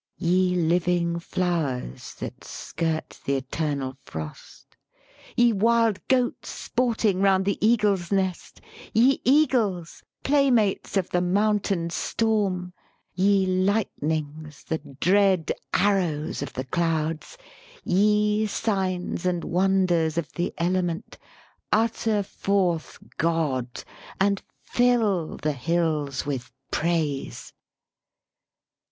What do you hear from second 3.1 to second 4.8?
the eternal frost!